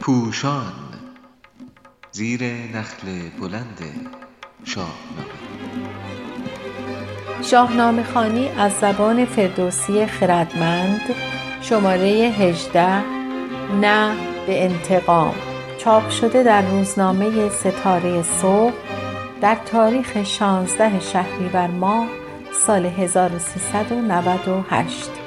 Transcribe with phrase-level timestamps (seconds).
[0.00, 0.72] پوشان
[2.12, 3.80] زیر نخل بلند
[4.64, 4.92] شاهنامه.
[7.42, 11.00] شاهنامه خوانی از زبان فردوسی خردمند
[11.60, 13.04] شماره هجده
[13.80, 15.34] نه به انتقام.
[15.78, 18.74] چاپ شده در روزنامه ستاره صبح
[19.40, 22.06] در تاریخ شانزده شهریور ماه
[22.66, 25.21] سال 1398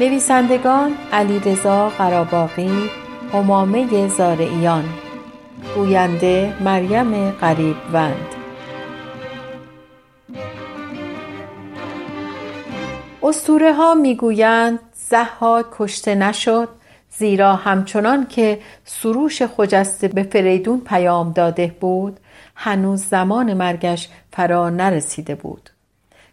[0.00, 2.90] نویسندگان علیرضا قراباغی
[3.32, 4.84] همامه زارعیان.
[5.74, 8.26] گوینده مریم قریبوند
[13.22, 14.78] اسطوره ها می گویند
[15.10, 16.68] ضحاک کشته نشد
[17.10, 22.20] زیرا همچنان که سروش خجسته به فریدون پیام داده بود
[22.54, 25.70] هنوز زمان مرگش فرا نرسیده بود.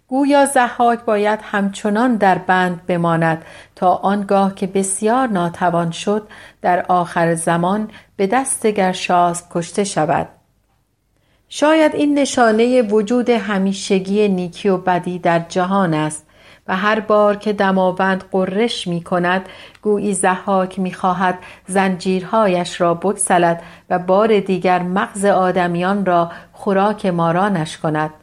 [0.10, 6.28] گویا ضحاک باید همچنان در بند بماند تا آنگاه که بسیار ناتوان شد
[6.62, 10.28] در آخر زمان به دست گرشاسب کشته شود.
[11.50, 16.28] شاید این نشانه وجود همیشگی نیکی و بدی در جهان است
[16.68, 19.50] و هر بار که دماوند قرش می کند
[19.82, 27.78] گویی زحاک می خواهد زنجیرهایش را بگسلد و بار دیگر مغز آدمیان را خوراک مارانش
[27.78, 28.14] کند.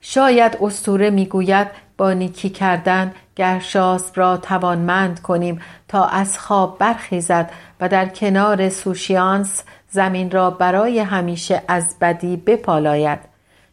[0.00, 7.88] شاید اسطوره می‌گوید با نیکی کردن گرشاسب را توانمند کنیم تا از خواب برخیزد و
[7.88, 13.18] در کنار سوشیانس زمین را برای همیشه از بدی بپالاید.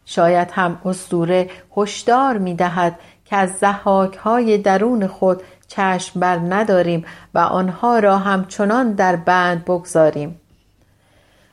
[0.04, 7.04] شاید هم اسطوره هشدار می‌دهد که از زحاک های درون خود چشم بر نداریم
[7.34, 10.40] و آنها را همچنان در بند بگذاریم.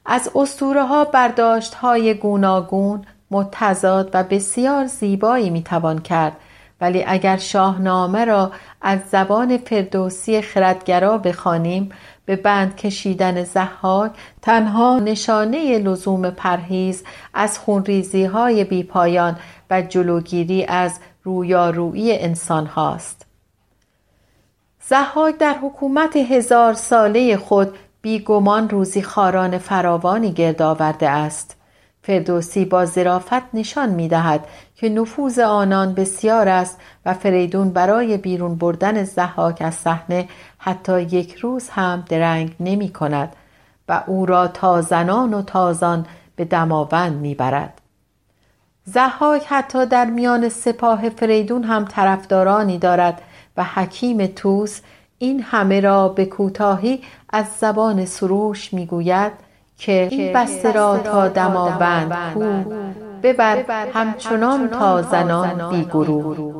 [0.06, 6.38] از اسطوره ها برداشت های گوناگون متضاد و بسیار زیبایی می‌توان کرد.
[6.81, 11.92] ولی اگر شاهنامه را از زبان فردوسی خردگرا بخوانیم
[12.26, 14.11] به بند کشیدن زحاک
[14.42, 19.36] تنها نشانه لزوم پرهیز از خونریزی های بیپایان
[19.70, 23.26] و جلوگیری از رویارویی انسان هاست.
[24.82, 31.63] زحاک در حکومت هزار ساله خود بیگمان روزی خاران فراوانی گرد آورده است.
[32.03, 38.55] فردوسی با ظرافت نشان می دهد که نفوذ آنان بسیار است و فریدون برای بیرون
[38.55, 43.36] بردن زحاک از صحنه حتی یک روز هم درنگ نمی کند
[43.89, 46.05] و او را تا زنان و تازان
[46.36, 47.81] به دماوند می برد.
[48.85, 53.21] زحاک حتی در میان سپاه فریدون هم طرفدارانی دارد
[53.58, 54.81] و حکیم توس
[55.17, 59.31] این همه را به کوتاهی از زبان سروش می‌گوید
[59.78, 62.64] که این بسته را تا دماوند کو
[63.23, 63.64] ببر
[63.94, 66.54] همچنان تا زنان بی گروه.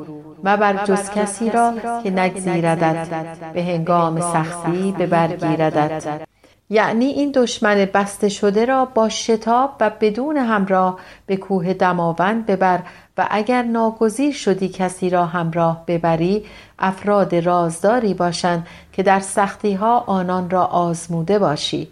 [0.44, 1.74] مبر جز کسی را
[2.04, 3.08] که نگزیردد
[3.54, 6.22] به هنگام سختی به برگیردد
[6.70, 12.80] یعنی این دشمن بسته شده را با شتاب و بدون همراه به کوه دماوند ببر
[13.18, 16.46] و اگر ناگزیر شدی کسی را همراه ببری
[16.80, 21.88] افراد رازداری باشند که در سختی ها آنان را آزموده باشی.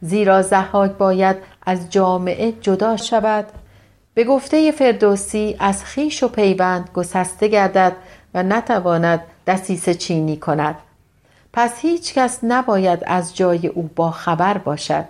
[0.00, 1.36] زیرا زحاک باید
[1.66, 3.46] از جامعه جدا شود.
[4.14, 7.96] به گفته فردوسی از خیش و پیوند گسسته گردد
[8.34, 10.76] و نتواند دسیس چینی کند.
[11.52, 15.04] پس هیچ کس نباید از جای او با خبر باشد.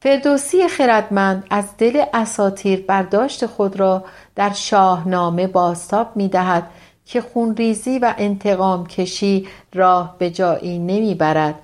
[0.00, 4.04] فردوسی خردمند از دل اساتیر برداشت خود را
[4.34, 6.70] در شاهنامه باستاب می دهد
[7.06, 11.54] که خونریزی و انتقام کشی راه به جایی نمی برد.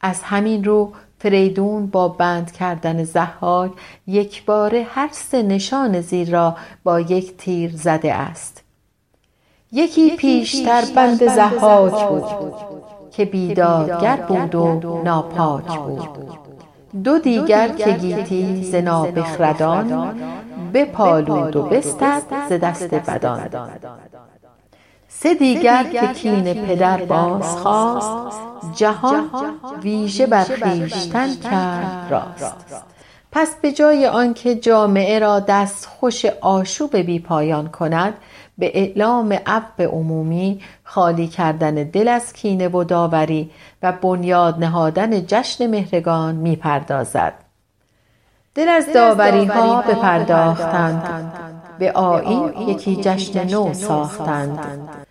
[0.00, 3.72] از همین رو فریدون با بند کردن زحاک
[4.06, 8.62] یک باره هر سه نشان زیر را با یک تیر زده است.
[9.72, 12.54] یکی پیشتر بند زحاک بود
[13.10, 16.08] که بیدادگر بود و ناپاک بود.
[17.04, 20.14] دو دیگر که گیتی ز نابخردان
[20.74, 23.48] بپالود و بستد ز دست بدان.
[25.08, 28.40] سه دیگر که کین پدر باز خواست
[28.74, 29.30] جهان
[29.82, 32.84] ویژه بر خویشتن کرد راست.
[33.32, 38.14] پس به جای آنکه جامعه را دست خوش آشوب بی پایان کند
[38.58, 43.50] به اعلام عفو عمومی خالی کردن دل از کینه و داوری
[43.82, 47.34] و بنیاد نهادن جشن مهرگان می پردازد.
[48.54, 51.32] دل از داوری ها بپرداختند.
[51.78, 55.07] به آین یکی جشن نو ساختند.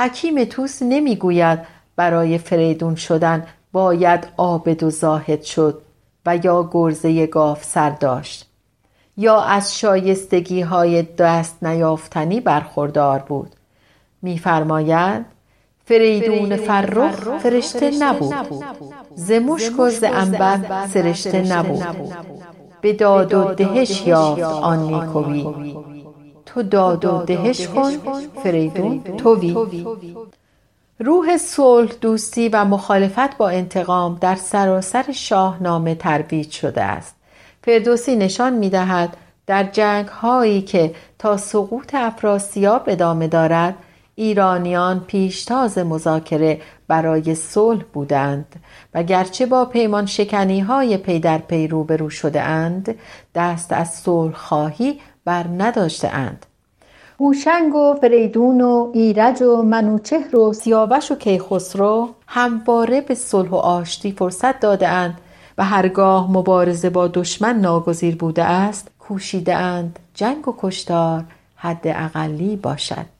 [0.00, 1.58] حکیم توس نمی‌گوید
[1.96, 5.82] برای فریدون شدن باید عابد و زاهد شد
[6.26, 8.46] و یا گرزه گاو سر داشت
[9.16, 13.50] یا از شایستگی های دست نیافتنی برخوردار بود.
[14.22, 15.24] میفرماید
[15.84, 18.34] فریدون فرخ فرشته نبود.
[19.14, 22.06] ز مشک و ز عنبر سرشته نبود.
[22.80, 25.46] به داد و دهش یافت آن نیکویی.
[26.54, 27.90] تو داد و دهش کن
[28.42, 29.56] فریدون تویی
[30.98, 37.16] روح صلح دوستی و مخالفت با انتقام در سراسر شاهنامه ترویج شده است.
[37.64, 39.16] فردوسی نشان می دهد
[39.46, 43.74] در جنگ هایی که تا سقوط افراسیاب ادامه دارد
[44.14, 48.46] ایرانیان پیشتاز مذاکره برای صلح بودند.
[48.94, 52.94] و گرچه با پیمان شکنی های پی در پی روبرو شده اند
[53.34, 56.46] دست از صلح خواهی بر نداشته اند.
[57.20, 63.54] هوشنگ و فریدون و ایرج و منوچهر و سیاوش و کیخسرو همواره به صلح و
[63.54, 65.20] آشتی فرصت داده اند
[65.58, 71.24] و هرگاه مبارزه با دشمن ناگزیر بوده است کوشیده اند جنگ و کشتار
[71.56, 73.19] حد اقلی باشد.